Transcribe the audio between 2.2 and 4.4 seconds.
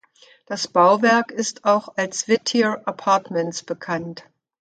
Whittier Apartments bekannt.